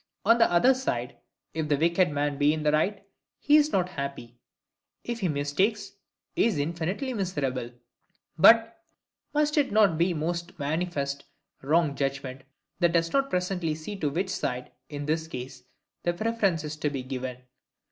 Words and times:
On 0.25 0.39
the 0.39 0.51
other 0.51 0.73
side, 0.73 1.17
if 1.53 1.69
the 1.69 1.77
wicked 1.77 2.09
man 2.09 2.39
be 2.39 2.55
in 2.55 2.63
the 2.63 2.71
right, 2.71 3.05
he 3.37 3.55
is 3.55 3.71
not 3.71 3.89
happy; 3.89 4.35
if 5.03 5.19
he 5.19 5.27
mistakes, 5.27 5.91
he 6.35 6.45
is 6.47 6.57
infinitely 6.57 7.13
miserable. 7.13 7.69
Must 8.35 9.57
it 9.59 9.71
not 9.71 9.99
be 9.99 10.09
a 10.09 10.15
most 10.15 10.57
manifest 10.57 11.25
wrong 11.61 11.93
judgment 11.93 12.41
that 12.79 12.93
does 12.93 13.13
not 13.13 13.29
presently 13.29 13.75
see 13.75 13.95
to 13.97 14.09
which 14.09 14.29
side, 14.31 14.71
in 14.89 15.05
this 15.05 15.27
case, 15.27 15.65
the 16.01 16.13
preference 16.13 16.63
is 16.63 16.77
to 16.77 16.89
be 16.89 17.03
given? 17.03 17.37